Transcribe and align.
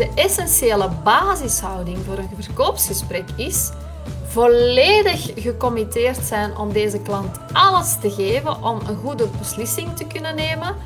De 0.00 0.10
essentiële 0.14 0.90
basishouding 1.04 1.98
voor 2.06 2.18
een 2.18 2.28
verkoopsgesprek 2.38 3.24
is 3.36 3.70
volledig 4.26 5.30
gecommitteerd 5.34 6.24
zijn 6.24 6.56
om 6.56 6.72
deze 6.72 7.00
klant 7.02 7.38
alles 7.52 7.96
te 8.00 8.10
geven 8.10 8.62
om 8.62 8.80
een 8.88 8.96
goede 8.96 9.26
beslissing 9.38 9.96
te 9.96 10.06
kunnen 10.06 10.34
nemen, 10.34 10.76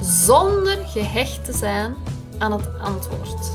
zonder 0.00 0.76
gehecht 0.86 1.44
te 1.44 1.52
zijn 1.52 1.94
aan 2.38 2.52
het 2.52 2.68
antwoord. 2.80 3.50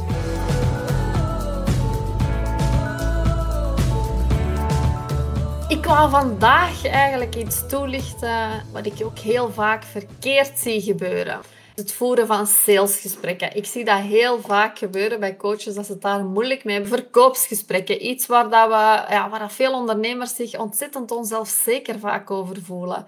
Ik 5.68 5.86
wou 5.86 6.10
vandaag 6.10 6.86
eigenlijk 6.86 7.36
iets 7.36 7.68
toelichten 7.68 8.64
wat 8.72 8.86
ik 8.86 8.94
ook 9.04 9.20
heel 9.20 9.52
vaak 9.52 9.84
verkeerd 9.84 10.60
zie 10.60 10.82
gebeuren. 10.82 11.57
Het 11.78 11.94
voeren 11.94 12.28
van 12.28 12.48
salesgesprekken. 12.48 13.56
Ik 13.56 13.66
zie 13.66 13.86
dat 13.86 14.00
heel 14.00 14.42
vaak 14.42 14.78
gebeuren 14.78 15.20
bij 15.20 15.36
coaches, 15.36 15.76
dat 15.76 15.86
ze 15.86 15.92
het 15.92 16.02
daar 16.02 16.26
moeilijk 16.26 16.64
mee 16.64 16.80
hebben. 16.80 17.00
Verkoopsgesprekken, 17.00 18.06
iets 18.06 18.26
waar, 18.26 18.50
dat 18.50 18.68
we, 18.68 19.14
ja, 19.14 19.30
waar 19.30 19.40
dat 19.40 19.54
veel 19.54 19.74
ondernemers 19.74 20.36
zich 20.36 20.60
ontzettend 20.60 21.12
onzelfzeker 21.12 22.00
vaak 22.00 22.32
over 22.32 22.58
voelen. 22.64 23.06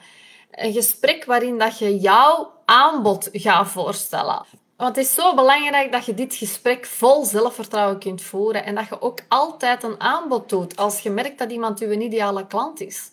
Een 0.51 0.73
gesprek 0.73 1.25
waarin 1.25 1.57
dat 1.57 1.77
je 1.77 1.97
jouw 1.97 2.51
aanbod 2.65 3.29
gaat 3.31 3.67
voorstellen. 3.67 4.45
Want 4.77 4.95
het 4.95 5.05
is 5.05 5.13
zo 5.13 5.35
belangrijk 5.35 5.91
dat 5.91 6.05
je 6.05 6.13
dit 6.13 6.35
gesprek 6.35 6.85
vol 6.85 7.25
zelfvertrouwen 7.25 7.99
kunt 7.99 8.21
voeren 8.21 8.65
en 8.65 8.75
dat 8.75 8.87
je 8.87 9.01
ook 9.01 9.19
altijd 9.27 9.83
een 9.83 9.99
aanbod 9.99 10.49
doet 10.49 10.75
als 10.75 10.99
je 10.99 11.09
merkt 11.09 11.39
dat 11.39 11.51
iemand 11.51 11.79
je 11.79 11.99
ideale 11.99 12.47
klant 12.47 12.81
is. 12.81 13.11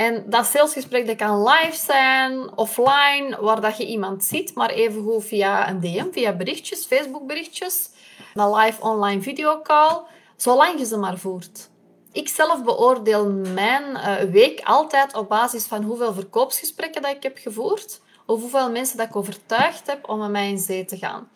En 0.00 0.24
dat 0.26 0.46
salesgesprek 0.46 1.06
dat 1.06 1.16
kan 1.16 1.42
live 1.48 1.76
zijn, 1.76 2.56
offline, 2.56 3.36
waar 3.40 3.60
dat 3.60 3.76
je 3.76 3.86
iemand 3.86 4.24
ziet, 4.24 4.54
maar 4.54 4.70
evengoed 4.70 5.24
via 5.24 5.68
een 5.68 5.80
DM, 5.80 6.10
via 6.12 6.32
berichtjes, 6.32 6.84
Facebook 6.84 7.26
berichtjes, 7.26 7.90
een 8.34 8.54
live 8.54 8.82
online 8.82 9.22
videocall, 9.22 10.02
zolang 10.36 10.78
je 10.78 10.86
ze 10.86 10.96
maar 10.96 11.18
voert. 11.18 11.68
Ik 12.12 12.28
zelf 12.28 12.64
beoordeel 12.64 13.30
mijn 13.30 13.84
uh, 13.90 14.30
week 14.30 14.60
altijd 14.64 15.14
op 15.14 15.28
basis 15.28 15.66
van 15.66 15.82
hoeveel 15.82 16.14
verkoopsgesprekken 16.14 17.02
dat 17.02 17.16
ik 17.16 17.22
heb 17.22 17.38
gevoerd 17.38 18.00
of 18.26 18.40
hoeveel 18.40 18.70
mensen 18.70 18.96
dat 18.96 19.06
ik 19.06 19.16
overtuigd 19.16 19.86
heb 19.86 20.08
om 20.08 20.18
met 20.18 20.30
mij 20.30 20.48
in 20.48 20.58
zee 20.58 20.84
te 20.84 20.96
gaan. 20.96 21.28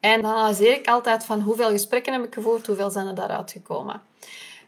En 0.00 0.22
dan 0.22 0.34
analyseer 0.34 0.74
ik 0.74 0.88
altijd 0.88 1.24
van 1.24 1.40
hoeveel 1.40 1.70
gesprekken 1.70 2.12
heb 2.12 2.24
ik 2.24 2.34
gevoerd, 2.34 2.66
hoeveel 2.66 2.90
zijn 2.90 3.06
er 3.06 3.14
daaruit 3.14 3.50
gekomen. 3.50 4.02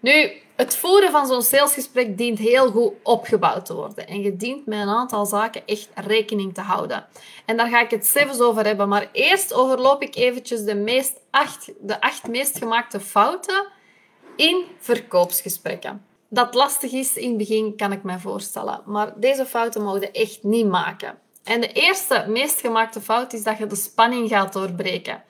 Nu, 0.01 0.45
het 0.57 0.77
voeren 0.77 1.11
van 1.11 1.27
zo'n 1.27 1.43
salesgesprek 1.43 2.19
dient 2.19 2.39
heel 2.39 2.71
goed 2.71 2.93
opgebouwd 3.03 3.67
te 3.67 3.75
worden. 3.75 4.07
En 4.07 4.21
je 4.21 4.37
dient 4.37 4.67
met 4.67 4.79
een 4.79 4.89
aantal 4.89 5.27
zaken 5.27 5.63
echt 5.67 5.89
rekening 5.95 6.55
te 6.55 6.61
houden. 6.61 7.07
En 7.45 7.57
daar 7.57 7.69
ga 7.69 7.81
ik 7.81 7.91
het 7.91 8.07
zelfs 8.07 8.41
over 8.41 8.65
hebben. 8.65 8.89
Maar 8.89 9.09
eerst 9.13 9.55
overloop 9.55 10.03
ik 10.03 10.17
eventjes 10.17 10.65
de, 10.65 10.75
meest 10.75 11.21
acht, 11.31 11.73
de 11.81 12.01
acht 12.01 12.29
meest 12.29 12.59
gemaakte 12.59 13.01
fouten 13.01 13.67
in 14.37 14.65
verkoopsgesprekken. 14.79 16.05
Dat 16.29 16.55
lastig 16.55 16.93
is 16.93 17.17
in 17.17 17.29
het 17.29 17.39
begin, 17.39 17.77
kan 17.77 17.93
ik 17.93 18.03
me 18.03 18.19
voorstellen. 18.19 18.83
Maar 18.87 19.13
deze 19.17 19.47
fouten 19.47 19.83
mogen 19.83 20.13
echt 20.13 20.43
niet 20.43 20.67
maken. 20.67 21.19
En 21.45 21.61
de 21.61 21.73
eerste, 21.73 22.25
meest 22.29 22.61
gemaakte 22.61 23.01
fout 23.01 23.33
is 23.33 23.43
dat 23.43 23.59
je 23.59 23.67
de 23.67 23.77
spanning 23.77 24.29
gaat 24.29 24.53
doorbreken. 24.53 25.23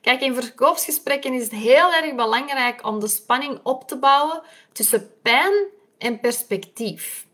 Kijk, 0.00 0.20
in 0.20 0.34
verkoopsgesprekken 0.34 1.32
is 1.32 1.42
het 1.42 1.52
heel 1.52 1.92
erg 1.92 2.14
belangrijk 2.14 2.86
om 2.86 3.00
de 3.00 3.08
spanning 3.08 3.60
op 3.62 3.88
te 3.88 3.96
bouwen 3.96 4.42
tussen 4.72 5.10
pijn 5.22 5.52
en 5.98 6.20
perspectief. 6.20 7.26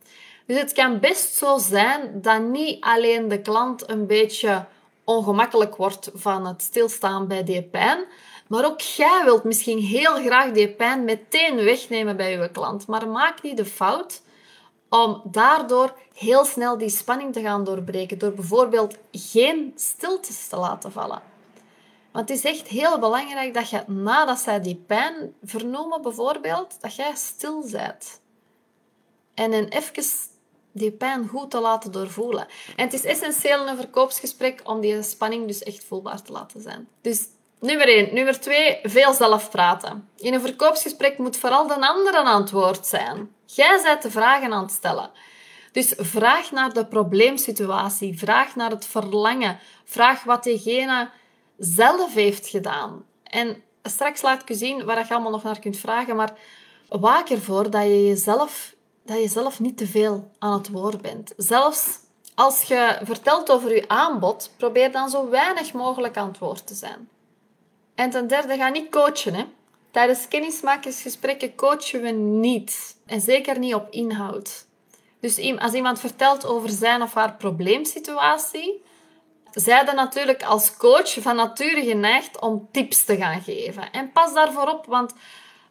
Dus 0.47 0.59
het 0.59 0.73
kan 0.73 1.01
best 1.01 1.35
zo 1.35 1.59
zijn 1.59 2.21
dat 2.23 2.43
niet 2.43 2.85
alleen 2.85 3.29
de 3.29 3.41
klant 3.41 3.91
een 3.91 4.07
beetje 4.07 4.65
ongemakkelijk 5.05 5.77
wordt 5.77 6.11
van 6.15 6.47
het 6.47 6.63
stilstaan 6.63 7.27
bij 7.27 7.45
die 7.45 7.63
pijn, 7.63 8.05
maar 8.47 8.65
ook 8.65 8.81
jij 8.81 9.23
wilt 9.25 9.45
misschien 9.45 9.79
heel 9.79 10.15
graag 10.15 10.53
die 10.53 10.69
pijn 10.69 11.05
meteen 11.05 11.57
wegnemen 11.57 12.17
bij 12.17 12.31
je 12.31 12.51
klant. 12.51 12.87
Maar 12.87 13.09
maak 13.09 13.43
niet 13.43 13.57
de 13.57 13.65
fout 13.65 14.23
om 14.89 15.23
daardoor 15.25 15.95
heel 16.15 16.45
snel 16.45 16.79
die 16.79 16.89
spanning 16.89 17.33
te 17.33 17.41
gaan 17.41 17.65
doorbreken 17.65 18.19
door 18.19 18.33
bijvoorbeeld 18.33 18.97
geen 19.13 19.73
stiltes 19.77 20.49
te 20.49 20.57
laten 20.57 20.93
vallen. 20.93 21.36
Want 22.17 22.29
het 22.29 22.39
is 22.39 22.45
echt 22.45 22.69
heel 22.69 22.99
belangrijk 22.99 23.55
dat 23.55 23.71
je 23.71 23.83
nadat 23.87 24.39
zij 24.39 24.61
die 24.61 24.85
pijn 24.87 25.35
vernomen 25.45 26.03
bijvoorbeeld, 26.03 26.81
dat 26.81 26.95
jij 26.95 27.15
stil 27.15 27.65
bent. 27.71 28.21
En 29.35 29.51
dan 29.51 29.65
even 29.65 30.05
die 30.73 30.91
pijn 30.91 31.29
goed 31.29 31.51
te 31.51 31.61
laten 31.61 31.93
doorvoelen. 31.93 32.47
En 32.77 32.85
het 32.85 32.93
is 32.93 33.05
essentieel 33.05 33.63
in 33.63 33.69
een 33.69 33.77
verkoopsgesprek 33.77 34.61
om 34.65 34.81
die 34.81 35.03
spanning 35.03 35.47
dus 35.47 35.63
echt 35.63 35.85
voelbaar 35.85 36.23
te 36.23 36.33
laten 36.33 36.61
zijn. 36.61 36.89
Dus 37.01 37.25
nummer 37.61 37.89
1. 37.89 38.15
Nummer 38.15 38.41
2, 38.41 38.79
veel 38.83 39.13
zelf 39.13 39.51
praten. 39.51 40.09
In 40.17 40.35
een 40.35 40.41
verkoopsgesprek 40.41 41.19
moet 41.19 41.37
vooral 41.37 41.67
de 41.67 41.87
ander 41.87 42.15
een 42.15 42.27
antwoord 42.27 42.87
zijn. 42.87 43.31
Jij 43.45 43.81
bent 43.83 44.03
de 44.03 44.11
vragen 44.11 44.53
aan 44.53 44.63
het 44.63 44.73
stellen. 44.73 45.11
Dus 45.73 45.95
vraag 45.97 46.51
naar 46.51 46.73
de 46.73 46.87
probleemsituatie, 46.87 48.19
vraag 48.19 48.57
naar 48.57 48.71
het 48.71 48.87
verlangen, 48.87 49.59
vraag 49.85 50.25
wat 50.25 50.45
diegene 50.45 51.11
zelf 51.59 52.15
heeft 52.15 52.49
gedaan. 52.49 53.05
En 53.23 53.63
straks 53.83 54.23
laat 54.23 54.43
ik 54.43 54.51
u 54.51 54.55
zien 54.55 54.85
waar 54.85 54.99
je 54.99 55.15
allemaal 55.15 55.31
nog 55.31 55.43
naar 55.43 55.59
kunt 55.59 55.77
vragen, 55.77 56.17
maar 56.17 56.39
waak 56.89 57.29
ervoor 57.29 57.71
dat 57.71 57.83
je 57.83 58.07
jezelf, 58.07 58.75
dat 59.05 59.21
je 59.21 59.29
zelf 59.29 59.61
niet 59.61 59.77
te 59.77 59.87
veel 59.87 60.31
aan 60.39 60.53
het 60.53 60.71
woord 60.71 61.03
bent. 61.03 61.33
Zelfs 61.37 61.99
als 62.37 62.63
je 62.63 62.99
vertelt 63.03 63.51
over 63.51 63.75
je 63.75 63.89
aanbod, 63.89 64.51
probeer 64.57 64.93
dan 64.93 65.11
zo 65.11 65.29
weinig 65.29 65.73
mogelijk 65.73 66.17
aan 66.17 66.29
het 66.29 66.39
woord 66.39 66.67
te 66.67 66.75
zijn. 66.75 67.09
En 67.95 68.11
ten 68.11 68.27
derde, 68.27 68.57
ga 68.57 68.69
niet 68.69 68.91
coachen. 68.91 69.35
Hè. 69.35 69.45
Tijdens 69.91 70.29
kennismakingsgesprekken 70.29 71.55
coachen 71.55 72.03
we 72.03 72.11
niet. 72.11 72.97
En 73.07 73.21
zeker 73.21 73.59
niet 73.59 73.75
op 73.75 73.91
inhoud. 73.91 74.67
Dus 75.21 75.59
als 75.59 75.73
iemand 75.73 76.01
vertelt 76.01 76.47
over 76.47 76.69
zijn 76.71 77.03
of 77.03 77.15
haar 77.15 77.35
probleemsituatie, 77.35 78.83
zijde 79.59 79.93
natuurlijk 79.93 80.43
als 80.43 80.77
coach 80.77 81.17
van 81.21 81.37
nature 81.37 81.85
geneigd 81.85 82.41
om 82.41 82.69
tips 82.73 83.05
te 83.05 83.17
gaan 83.17 83.43
geven. 83.43 83.91
En 83.91 84.13
pas 84.13 84.35
daarvoor 84.35 84.69
op, 84.69 84.87
want 84.87 85.15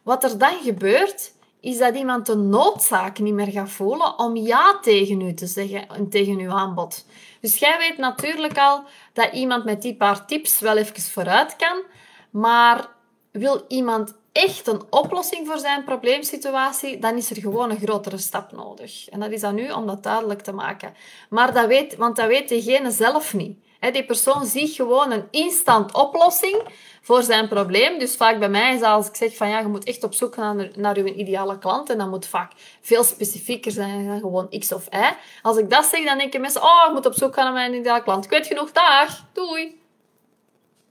wat 0.02 0.24
er 0.24 0.38
dan 0.38 0.58
gebeurt, 0.62 1.32
is 1.60 1.78
dat 1.78 1.94
iemand 1.94 2.26
de 2.26 2.36
noodzaak 2.36 3.18
niet 3.18 3.34
meer 3.34 3.50
gaat 3.50 3.70
voelen 3.70 4.18
om 4.18 4.36
ja 4.36 4.78
tegen 4.82 5.20
u 5.20 5.34
te 5.34 5.46
zeggen 5.46 5.88
en 5.88 6.08
tegen 6.08 6.38
uw 6.38 6.50
aanbod. 6.50 7.06
Dus 7.40 7.56
jij 7.58 7.78
weet 7.78 7.98
natuurlijk 7.98 8.58
al 8.58 8.82
dat 9.12 9.32
iemand 9.32 9.64
met 9.64 9.82
die 9.82 9.96
paar 9.96 10.26
tips 10.26 10.60
wel 10.60 10.76
even 10.76 11.02
vooruit 11.02 11.56
kan, 11.56 11.82
maar 12.30 12.88
wil 13.30 13.64
iemand 13.68 14.14
echt 14.32 14.66
een 14.66 14.82
oplossing 14.90 15.46
voor 15.46 15.58
zijn 15.58 15.84
probleemsituatie, 15.84 16.98
dan 16.98 17.16
is 17.16 17.30
er 17.30 17.36
gewoon 17.36 17.70
een 17.70 17.80
grotere 17.80 18.18
stap 18.18 18.52
nodig. 18.52 19.08
En 19.08 19.20
dat 19.20 19.30
is 19.30 19.40
dan 19.40 19.54
nu 19.54 19.70
om 19.70 19.86
dat 19.86 20.02
duidelijk 20.02 20.40
te 20.40 20.52
maken. 20.52 20.94
Maar 21.30 21.52
dat 21.52 21.66
weet, 21.66 21.96
want 21.96 22.16
dat 22.16 22.26
weet 22.26 22.48
degene 22.48 22.90
zelf 22.90 23.34
niet. 23.34 23.64
Die 23.80 24.04
persoon 24.04 24.46
ziet 24.46 24.74
gewoon 24.74 25.12
een 25.12 25.28
instant 25.30 25.94
oplossing 25.94 26.62
voor 27.02 27.22
zijn 27.22 27.48
probleem. 27.48 27.98
Dus 27.98 28.16
vaak 28.16 28.38
bij 28.38 28.48
mij 28.48 28.74
is 28.74 28.82
als 28.82 29.08
ik 29.08 29.16
zeg 29.16 29.36
van 29.36 29.48
ja, 29.48 29.58
je 29.58 29.66
moet 29.66 29.84
echt 29.84 30.04
op 30.04 30.14
zoek 30.14 30.34
gaan 30.34 30.56
naar, 30.56 30.70
naar 30.76 30.96
je 30.96 31.14
ideale 31.14 31.58
klant. 31.58 31.90
En 31.90 31.98
dat 31.98 32.08
moet 32.08 32.26
vaak 32.26 32.52
veel 32.80 33.04
specifieker 33.04 33.72
zijn 33.72 34.06
dan 34.06 34.20
gewoon 34.20 34.48
X 34.58 34.72
of 34.72 34.86
Y. 34.92 35.14
Als 35.42 35.56
ik 35.56 35.70
dat 35.70 35.84
zeg, 35.84 36.04
dan 36.04 36.18
denken 36.18 36.40
mensen, 36.40 36.62
oh, 36.62 36.84
ik 36.86 36.92
moet 36.92 37.06
op 37.06 37.14
zoek 37.14 37.34
gaan 37.34 37.44
naar 37.44 37.52
mijn 37.52 37.74
ideale 37.74 38.02
klant. 38.02 38.24
Ik 38.24 38.30
weet 38.30 38.46
genoeg, 38.46 38.72
dag, 38.72 39.24
doei. 39.32 39.80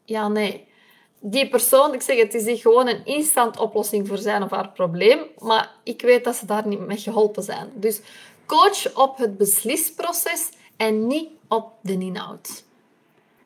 Ja, 0.06 0.28
nee. 0.28 0.68
Die 1.20 1.50
persoon, 1.50 1.94
ik 1.94 2.02
zeg 2.02 2.18
het, 2.18 2.34
is 2.34 2.62
gewoon 2.62 2.88
een 2.88 3.06
instant 3.06 3.58
oplossing 3.58 4.08
voor 4.08 4.18
zijn 4.18 4.44
of 4.44 4.50
haar 4.50 4.70
probleem. 4.70 5.20
Maar 5.38 5.72
ik 5.84 6.02
weet 6.02 6.24
dat 6.24 6.36
ze 6.36 6.46
daar 6.46 6.68
niet 6.68 6.80
mee 6.80 6.98
geholpen 6.98 7.44
zijn. 7.44 7.72
Dus 7.74 8.02
coach 8.46 8.96
op 8.96 9.18
het 9.18 9.38
beslisproces 9.38 10.50
en 10.78 11.08
niet 11.08 11.30
op 11.48 11.72
de 11.82 11.94
inhoud 11.94 12.64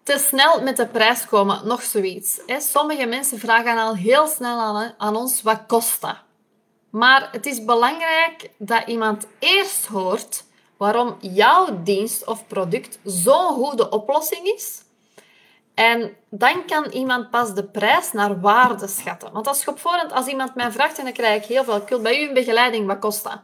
te 0.10 0.18
snel 0.18 0.62
met 0.62 0.78
de 0.78 0.88
prijs 0.88 1.26
komen, 1.26 1.62
nog 1.64 1.82
zoiets. 1.82 2.40
Sommige 2.58 3.06
mensen 3.06 3.40
vragen 3.40 3.78
al 3.78 3.96
heel 3.96 4.28
snel 4.28 4.92
aan, 4.98 5.16
ons 5.16 5.42
wat 5.42 5.60
kost 5.68 6.02
dat. 6.02 6.16
Maar 6.90 7.30
het 7.32 7.46
is 7.46 7.66
belangrijk 7.66 8.50
dat 8.58 8.84
iemand 8.88 9.28
eerst 9.40 9.86
hoort 9.86 10.44
waarom 10.78 11.18
jouw 11.20 11.84
dienst 11.84 12.26
of 12.26 12.48
product 12.48 13.00
zo'n 13.04 13.54
goede 13.54 13.90
oplossing 13.90 14.48
is. 14.48 14.82
En 15.74 16.16
dan 16.30 16.66
kan 16.66 16.86
iemand 16.86 17.30
pas 17.30 17.54
de 17.54 17.64
prijs 17.64 18.12
naar 18.12 18.40
waarde 18.40 18.88
schatten. 18.88 19.32
Want 19.32 19.48
als 19.48 19.64
je 19.64 19.70
op 19.70 19.80
voorhand, 19.80 20.12
als 20.12 20.28
iemand 20.28 20.56
mij 20.56 20.72
vraagt 20.72 20.98
en 20.98 21.04
dan 21.04 21.14
krijg 21.14 21.44
ik 21.44 21.50
heel 21.50 21.64
veel, 21.64 21.76
ik 21.76 22.02
bij 22.02 22.22
u 22.22 22.28
een 22.28 22.34
begeleiding, 22.34 22.88
wat 22.88 23.00
kost 23.00 23.24
dat? 23.24 23.40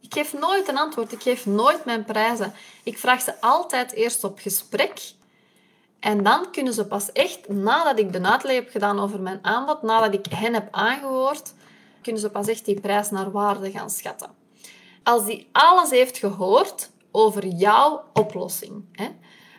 Ik 0.00 0.12
geef 0.12 0.32
nooit 0.32 0.68
een 0.68 0.78
antwoord, 0.78 1.12
ik 1.12 1.22
geef 1.22 1.46
nooit 1.46 1.84
mijn 1.84 2.04
prijzen. 2.04 2.54
Ik 2.82 2.98
vraag 2.98 3.22
ze 3.22 3.40
altijd 3.40 3.92
eerst 3.92 4.24
op 4.24 4.38
gesprek 4.38 5.14
en 6.00 6.22
dan 6.22 6.50
kunnen 6.50 6.72
ze 6.72 6.86
pas 6.86 7.12
echt, 7.12 7.48
nadat 7.48 7.98
ik 7.98 8.12
de 8.12 8.22
uitleg 8.22 8.54
heb 8.54 8.70
gedaan 8.70 9.00
over 9.00 9.20
mijn 9.20 9.38
aanbod, 9.42 9.82
nadat 9.82 10.14
ik 10.14 10.26
hen 10.26 10.54
heb 10.54 10.68
aangehoord, 10.70 11.54
kunnen 12.02 12.20
ze 12.20 12.30
pas 12.30 12.46
echt 12.46 12.64
die 12.64 12.80
prijs 12.80 13.10
naar 13.10 13.30
waarde 13.30 13.70
gaan 13.70 13.90
schatten. 13.90 14.30
Als 15.02 15.24
die 15.24 15.48
alles 15.52 15.90
heeft 15.90 16.18
gehoord 16.18 16.90
over 17.10 17.46
jouw 17.46 18.04
oplossing. 18.12 18.84
Hè? 18.92 19.08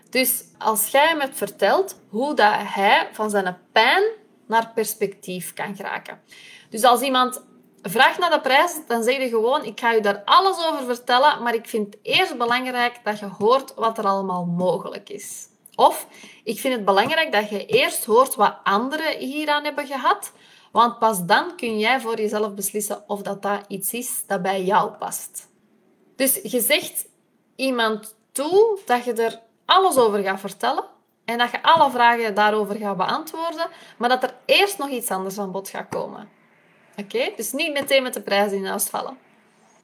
Dus 0.09 0.43
als 0.57 0.87
jij 0.87 1.07
hem 1.07 1.19
hebt 1.19 1.37
verteld 1.37 1.99
hoe 2.09 2.33
dat 2.33 2.53
hij 2.53 3.09
van 3.11 3.29
zijn 3.29 3.57
pijn 3.71 4.03
naar 4.47 4.71
perspectief 4.75 5.53
kan 5.53 5.75
geraken. 5.75 6.21
Dus 6.69 6.83
als 6.83 7.01
iemand 7.01 7.45
vraagt 7.81 8.19
naar 8.19 8.29
de 8.29 8.41
prijs, 8.41 8.79
dan 8.87 9.03
zeg 9.03 9.17
je 9.17 9.29
gewoon, 9.29 9.63
ik 9.63 9.79
ga 9.79 9.91
je 9.91 10.01
daar 10.01 10.21
alles 10.25 10.65
over 10.65 10.85
vertellen, 10.85 11.43
maar 11.43 11.53
ik 11.53 11.67
vind 11.67 11.85
het 11.85 11.97
eerst 12.01 12.37
belangrijk 12.37 12.99
dat 13.03 13.19
je 13.19 13.25
hoort 13.25 13.73
wat 13.73 13.97
er 13.97 14.05
allemaal 14.05 14.45
mogelijk 14.45 15.09
is. 15.09 15.47
Of, 15.79 16.07
ik 16.43 16.59
vind 16.59 16.73
het 16.73 16.85
belangrijk 16.85 17.31
dat 17.31 17.49
je 17.49 17.65
eerst 17.65 18.05
hoort 18.05 18.35
wat 18.35 18.57
anderen 18.63 19.17
hieraan 19.17 19.63
hebben 19.63 19.87
gehad, 19.87 20.31
want 20.71 20.99
pas 20.99 21.25
dan 21.25 21.55
kun 21.55 21.79
jij 21.79 21.99
voor 21.99 22.17
jezelf 22.17 22.53
beslissen 22.53 23.03
of 23.07 23.21
dat, 23.21 23.41
dat 23.41 23.65
iets 23.67 23.93
is 23.93 24.23
dat 24.27 24.41
bij 24.41 24.63
jou 24.63 24.91
past. 24.91 25.49
Dus 26.15 26.39
je 26.43 26.59
zegt 26.59 27.07
iemand 27.55 28.15
toe 28.31 28.79
dat 28.85 29.03
je 29.03 29.13
er 29.13 29.41
alles 29.65 29.97
over 29.97 30.23
gaat 30.23 30.39
vertellen 30.39 30.83
en 31.25 31.37
dat 31.37 31.51
je 31.51 31.63
alle 31.63 31.91
vragen 31.91 32.35
daarover 32.35 32.75
gaat 32.75 32.97
beantwoorden, 32.97 33.67
maar 33.97 34.09
dat 34.09 34.23
er 34.23 34.35
eerst 34.45 34.77
nog 34.77 34.89
iets 34.89 35.11
anders 35.11 35.37
aan 35.37 35.51
bod 35.51 35.69
gaat 35.69 35.89
komen. 35.89 36.29
Oké? 36.95 37.31
Dus 37.35 37.51
niet 37.51 37.73
meteen 37.73 38.03
met 38.03 38.13
de 38.13 38.21
prijs 38.21 38.51
in 38.51 38.65
huis 38.65 38.85
vallen. 38.85 39.17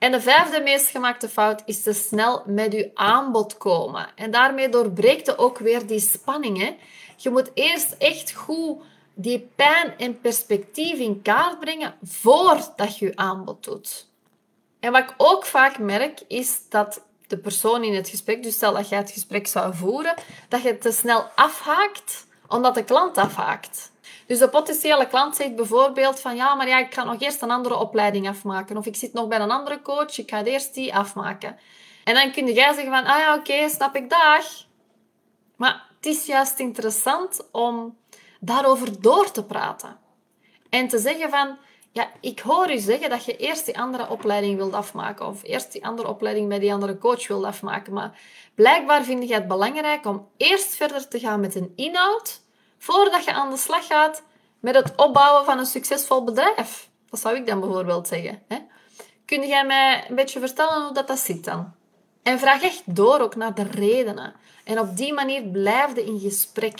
En 0.04 0.12
de 0.12 0.22
vijfde 0.22 0.62
meest 0.62 0.88
gemaakte 0.88 1.30
fout 1.30 1.62
is 1.66 1.84
te 1.84 1.94
snel 1.94 2.44
met 2.46 2.74
je 2.74 2.92
aanbod 2.94 3.58
komen. 3.58 4.08
En 4.16 4.32
daarmee 4.32 4.70
doorbreekt 4.70 5.26
je 5.26 5.38
ook 5.38 5.58
weer 5.58 5.88
die 5.88 6.00
spanning. 6.00 6.76
Je 7.18 7.30
moet 7.30 7.52
eerst 7.54 7.96
echt 7.98 8.34
goed 8.34 8.82
die 9.14 9.50
pijn 9.56 9.98
en 9.98 10.22
perspectief 10.22 11.00
in 11.00 11.22
kaart 11.22 11.60
brengen 11.60 11.96
voordat 12.02 12.98
je 12.98 13.06
je 13.06 13.16
aanbod 13.16 13.64
doet. 13.64 14.08
En 14.80 14.92
wat 14.92 15.04
ik 15.04 15.14
ook 15.18 15.46
vaak 15.46 15.80
merk, 15.80 16.22
is 16.28 16.70
dat 16.70 17.02
de 17.28 17.38
persoon 17.38 17.84
in 17.84 17.96
het 17.96 18.10
gesprek, 18.10 18.44
dus 18.44 18.56
stel 18.56 18.74
dat 18.74 18.90
jij 18.90 18.98
het 18.98 19.12
gesprek 19.12 19.48
zou 19.48 19.76
voeren, 19.76 20.16
dat 20.50 20.62
je 20.62 20.78
te 20.78 20.92
snel 20.92 21.24
afhaakt, 21.36 22.26
omdat 22.48 22.76
de 22.76 22.84
klant 22.84 23.18
afhaakt. 23.18 23.92
Dus 24.26 24.40
de 24.40 24.50
potentiële 24.50 25.08
klant 25.08 25.36
zegt 25.36 25.56
bijvoorbeeld 25.56 26.20
van 26.20 26.36
ja, 26.36 26.56
maar 26.56 26.68
ja, 26.68 26.80
ik 26.80 26.94
ga 26.94 27.04
nog 27.04 27.22
eerst 27.22 27.42
een 27.42 27.52
andere 27.52 27.76
opleiding 27.76 28.30
afmaken. 28.30 28.78
Of 28.78 28.86
ik 28.86 28.96
zit 28.96 29.14
nog 29.14 29.28
bij 29.28 29.40
een 29.40 29.52
andere 29.52 29.82
coach, 29.82 30.18
ik 30.18 30.30
ga 30.30 30.44
eerst 30.44 30.74
die 30.74 30.96
afmaken. 30.96 31.58
En 32.04 32.14
dan 32.14 32.32
kun 32.32 32.54
jij 32.54 32.74
zeggen 32.74 32.92
van, 32.92 33.06
ah 33.06 33.20
ja, 33.20 33.36
oké, 33.36 33.70
snap 33.70 33.96
ik, 33.96 34.10
dag. 34.10 34.46
Maar 35.56 35.84
het 35.96 36.06
is 36.06 36.26
juist 36.26 36.60
interessant 36.60 37.48
om 37.52 37.98
daarover 38.40 39.02
door 39.02 39.32
te 39.32 39.44
praten. 39.44 39.98
En 40.70 40.88
te 40.88 40.98
zeggen 40.98 41.30
van, 41.30 41.58
ja, 41.92 42.12
ik 42.20 42.40
hoor 42.40 42.72
u 42.72 42.78
zeggen 42.78 43.10
dat 43.10 43.26
je 43.26 43.38
eerst 43.38 43.66
die 43.66 43.80
andere 43.80 44.10
opleiding 44.10 44.58
wilt 44.58 44.74
afmaken. 44.74 45.28
Of 45.28 45.44
eerst 45.44 45.72
die 45.72 45.86
andere 45.86 46.08
opleiding 46.08 46.50
bij 46.50 46.60
die 46.60 46.74
andere 46.74 46.98
coach 46.98 47.28
wilt 47.28 47.44
afmaken. 47.44 47.94
Maar 47.94 48.20
blijkbaar 48.56 49.04
vind 49.04 49.28
je 49.28 49.34
het 49.34 49.48
belangrijk 49.48 50.06
om 50.06 50.28
eerst 50.38 50.76
verder 50.76 51.08
te 51.08 51.20
gaan 51.20 51.40
met 51.40 51.56
een 51.56 51.74
inhoud, 51.76 52.43
voordat 52.84 53.24
je 53.24 53.34
aan 53.34 53.50
de 53.50 53.58
slag 53.58 53.88
gaat 53.88 54.24
met 54.60 54.76
het 54.76 54.94
opbouwen 54.96 55.46
van 55.46 55.60
een 55.60 55.66
succesvol 55.66 56.24
bedrijf. 56.24 56.90
Dat 57.10 57.20
zou 57.20 57.36
ik 57.36 57.46
dan 57.46 57.60
bijvoorbeeld 57.60 58.08
zeggen. 58.08 58.42
Hè? 58.48 58.58
Kun 59.26 59.48
jij 59.48 59.66
mij 59.66 60.06
een 60.10 60.16
beetje 60.16 60.40
vertellen 60.40 60.84
hoe 60.84 60.94
dat, 60.94 61.08
dat 61.08 61.20
zit 61.20 61.44
dan? 61.44 61.74
En 62.24 62.40
vraag 62.40 62.62
echt 62.62 62.82
door 62.86 63.20
ook 63.20 63.36
naar 63.36 63.54
de 63.54 63.64
redenen. 63.64 64.34
En 64.64 64.80
op 64.80 64.98
die 64.98 65.14
manier 65.14 65.44
blijf 65.44 65.96
je 65.96 66.06
in 66.06 66.20
gesprek. 66.20 66.80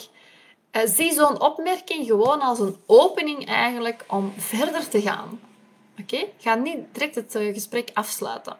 Uh, 0.72 0.82
zie 0.86 1.14
zo'n 1.14 1.42
opmerking 1.42 2.06
gewoon 2.06 2.42
als 2.42 2.60
een 2.60 2.78
opening 2.86 3.48
eigenlijk 3.48 4.04
om 4.08 4.34
verder 4.38 4.90
te 4.90 5.02
gaan. 5.02 5.40
Oké? 6.02 6.26
Ga 6.38 6.56
niet 6.56 6.78
direct 6.92 7.16
het 7.16 7.36
eh, 7.36 7.54
gesprek 7.54 7.90
afsluiten. 7.94 8.58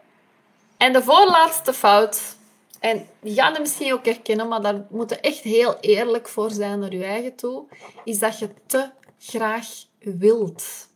En 0.76 0.92
de 0.92 1.02
voorlaatste 1.02 1.72
fout, 1.72 2.36
en 2.84 3.08
die 3.20 3.34
gaan 3.34 3.52
het 3.52 3.60
misschien 3.60 3.92
ook 3.92 4.04
herkennen, 4.04 4.48
maar 4.48 4.62
daar 4.62 4.86
moet 4.90 5.10
je 5.10 5.20
echt 5.20 5.40
heel 5.40 5.76
eerlijk 5.80 6.28
voor 6.28 6.50
zijn 6.50 6.78
naar 6.78 6.92
je 6.92 7.04
eigen 7.04 7.34
toe, 7.34 7.64
is 8.04 8.18
dat 8.18 8.38
je 8.38 8.48
te 8.66 8.90
graag 9.18 9.66
wilt. 9.98 10.88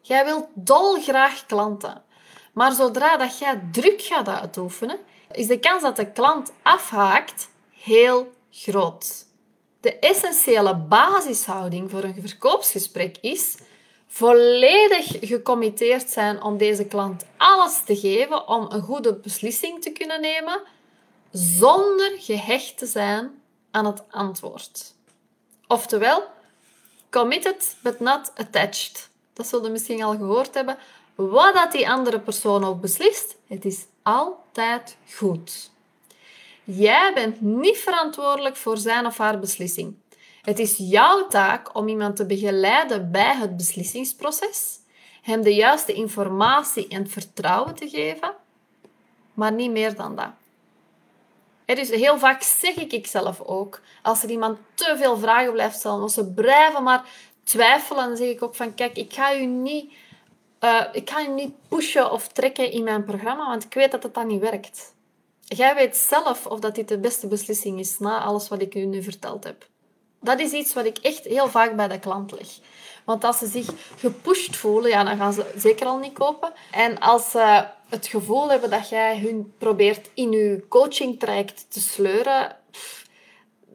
Jij 0.00 0.24
wilt 0.24 0.46
dolgraag 0.54 1.46
klanten. 1.46 2.02
Maar 2.52 2.72
zodra 2.72 3.16
dat 3.16 3.38
jij 3.38 3.62
druk 3.72 4.02
gaat 4.02 4.28
uitoefenen, 4.28 4.98
is 5.30 5.46
de 5.46 5.58
kans 5.58 5.82
dat 5.82 5.96
de 5.96 6.12
klant 6.12 6.52
afhaakt 6.62 7.48
heel 7.70 8.32
groot. 8.50 9.26
De 9.80 9.98
essentiële 9.98 10.76
basishouding 10.76 11.90
voor 11.90 12.02
een 12.02 12.16
verkoopsgesprek 12.20 13.16
is 13.20 13.56
volledig 14.06 15.16
gecommitteerd 15.20 16.10
zijn 16.10 16.42
om 16.42 16.56
deze 16.58 16.84
klant 16.84 17.24
alles 17.36 17.82
te 17.84 17.96
geven 17.96 18.48
om 18.48 18.66
een 18.70 18.82
goede 18.82 19.14
beslissing 19.14 19.82
te 19.82 19.90
kunnen 19.90 20.20
nemen, 20.20 20.62
zonder 21.36 22.12
gehecht 22.18 22.78
te 22.78 22.86
zijn 22.86 23.42
aan 23.70 23.86
het 23.86 24.02
antwoord. 24.10 24.94
Oftewel, 25.66 26.22
committed 27.10 27.76
but 27.82 28.00
not 28.00 28.32
attached. 28.36 29.08
Dat 29.32 29.46
zullen 29.46 29.64
we 29.64 29.70
misschien 29.70 30.02
al 30.02 30.16
gehoord 30.16 30.54
hebben. 30.54 30.78
Wat 31.14 31.54
dat 31.54 31.72
die 31.72 31.90
andere 31.90 32.20
persoon 32.20 32.64
ook 32.64 32.80
beslist, 32.80 33.36
het 33.46 33.64
is 33.64 33.84
altijd 34.02 34.96
goed. 35.14 35.70
Jij 36.64 37.12
bent 37.14 37.40
niet 37.40 37.76
verantwoordelijk 37.78 38.56
voor 38.56 38.76
zijn 38.76 39.06
of 39.06 39.18
haar 39.18 39.38
beslissing. 39.38 39.94
Het 40.42 40.58
is 40.58 40.76
jouw 40.76 41.26
taak 41.26 41.76
om 41.76 41.88
iemand 41.88 42.16
te 42.16 42.26
begeleiden 42.26 43.10
bij 43.10 43.34
het 43.34 43.56
beslissingsproces, 43.56 44.78
hem 45.22 45.42
de 45.42 45.54
juiste 45.54 45.92
informatie 45.92 46.88
en 46.88 47.08
vertrouwen 47.08 47.74
te 47.74 47.88
geven, 47.88 48.34
maar 49.34 49.52
niet 49.52 49.70
meer 49.70 49.94
dan 49.94 50.16
dat. 50.16 50.30
Dus 51.74 51.88
heel 51.88 52.18
vaak 52.18 52.42
zeg 52.42 52.74
ik 52.74 52.92
ik 52.92 53.06
zelf 53.06 53.40
ook, 53.40 53.80
als 54.02 54.22
er 54.22 54.30
iemand 54.30 54.58
te 54.74 54.94
veel 54.98 55.16
vragen 55.16 55.52
blijft 55.52 55.78
stellen, 55.78 56.00
als 56.00 56.14
ze 56.14 56.32
blijven 56.32 56.82
maar 56.82 57.04
twijfelen, 57.44 58.08
dan 58.08 58.16
zeg 58.16 58.28
ik 58.28 58.42
ook 58.42 58.54
van, 58.54 58.74
kijk, 58.74 58.96
ik 58.96 59.12
ga 59.12 59.36
u 59.36 59.44
niet, 59.46 59.92
uh, 60.60 60.82
ik 60.92 61.10
ga 61.10 61.22
u 61.22 61.28
niet 61.28 61.54
pushen 61.68 62.10
of 62.10 62.28
trekken 62.28 62.70
in 62.70 62.84
mijn 62.84 63.04
programma, 63.04 63.46
want 63.46 63.64
ik 63.64 63.74
weet 63.74 63.90
dat 63.90 64.02
het 64.02 64.14
dan 64.14 64.26
niet 64.26 64.40
werkt. 64.40 64.94
Jij 65.40 65.74
weet 65.74 65.96
zelf 65.96 66.46
of 66.46 66.60
dat 66.60 66.74
dit 66.74 66.88
de 66.88 66.98
beste 66.98 67.26
beslissing 67.26 67.78
is 67.78 67.98
na 67.98 68.18
alles 68.18 68.48
wat 68.48 68.60
ik 68.60 68.74
u 68.74 68.84
nu 68.84 69.02
verteld 69.02 69.44
heb. 69.44 69.66
Dat 70.20 70.40
is 70.40 70.52
iets 70.52 70.74
wat 70.74 70.84
ik 70.84 70.98
echt 70.98 71.24
heel 71.24 71.48
vaak 71.48 71.76
bij 71.76 71.88
de 71.88 71.98
klant 71.98 72.32
leg. 72.32 72.48
Want 73.04 73.24
als 73.24 73.38
ze 73.38 73.46
zich 73.46 73.66
gepusht 73.96 74.56
voelen, 74.56 74.90
ja, 74.90 75.04
dan 75.04 75.16
gaan 75.16 75.32
ze 75.32 75.52
zeker 75.56 75.86
al 75.86 75.98
niet 75.98 76.12
kopen. 76.12 76.52
En 76.70 76.98
als 76.98 77.30
ze 77.30 77.66
het 77.88 78.06
gevoel 78.06 78.50
hebben 78.50 78.70
dat 78.70 78.88
jij 78.88 79.18
hun 79.18 79.54
probeert 79.58 80.10
in 80.14 80.32
je 80.32 80.64
coaching 80.68 81.18
traject 81.18 81.66
te 81.68 81.80
sleuren, 81.80 82.56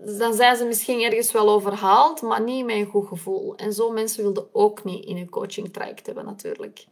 dan 0.04 0.34
zijn 0.34 0.56
ze 0.56 0.66
misschien 0.66 1.02
ergens 1.02 1.32
wel 1.32 1.50
overhaald, 1.50 2.22
maar 2.22 2.42
niet 2.42 2.66
met 2.66 2.76
een 2.76 2.86
goed 2.86 3.08
gevoel. 3.08 3.56
En 3.56 3.74
zo 3.74 3.92
mensen 3.92 4.24
wilden 4.24 4.48
ook 4.52 4.84
niet 4.84 5.06
in 5.06 5.18
je 5.18 5.30
coaching 5.30 5.74
traject 5.74 6.06
hebben, 6.06 6.26
natuurlijk. 6.26 6.86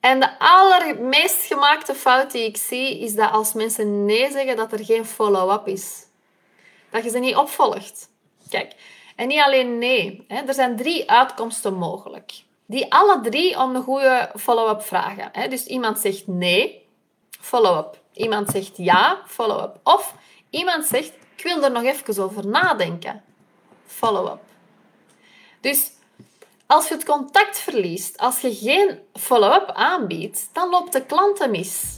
En 0.00 0.20
de 0.20 0.38
allermeest 0.38 1.44
gemaakte 1.44 1.94
fout 1.94 2.30
die 2.30 2.44
ik 2.44 2.56
zie, 2.56 2.98
is 2.98 3.14
dat 3.14 3.30
als 3.30 3.52
mensen 3.52 4.04
nee 4.04 4.30
zeggen, 4.30 4.56
dat 4.56 4.72
er 4.72 4.84
geen 4.84 5.04
follow-up 5.04 5.66
is. 5.66 6.06
Dat 6.90 7.04
je 7.04 7.10
ze 7.10 7.18
niet 7.18 7.36
opvolgt. 7.36 8.10
Kijk, 8.48 8.74
en 9.16 9.28
niet 9.28 9.40
alleen 9.40 9.78
nee. 9.78 10.24
Hè. 10.28 10.42
Er 10.42 10.54
zijn 10.54 10.76
drie 10.76 11.10
uitkomsten 11.10 11.74
mogelijk. 11.74 12.32
Die 12.70 12.92
alle 12.92 13.20
drie 13.20 13.58
om 13.58 13.74
een 13.74 13.82
goede 13.82 14.30
follow-up 14.36 14.82
vragen. 14.82 15.28
Hè. 15.32 15.48
Dus 15.48 15.66
iemand 15.66 15.98
zegt 15.98 16.26
nee, 16.26 16.86
follow-up. 17.40 18.00
Iemand 18.12 18.50
zegt 18.50 18.76
ja, 18.76 19.22
follow-up. 19.26 19.78
Of 19.82 20.14
iemand 20.50 20.84
zegt, 20.84 21.12
ik 21.36 21.42
wil 21.42 21.62
er 21.62 21.70
nog 21.70 21.82
even 21.82 22.22
over 22.22 22.46
nadenken. 22.46 23.22
Follow-up. 23.86 24.40
Dus 25.60 25.90
als 26.66 26.88
je 26.88 26.94
het 26.94 27.04
contact 27.04 27.58
verliest, 27.58 28.18
als 28.18 28.40
je 28.40 28.54
geen 28.54 29.00
follow-up 29.14 29.70
aanbiedt, 29.70 30.48
dan 30.52 30.70
loopt 30.70 30.92
de 30.92 31.06
klant 31.06 31.50
mis. 31.50 31.97